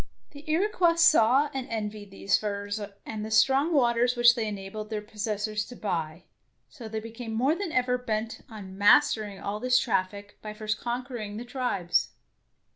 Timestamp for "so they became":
6.69-7.33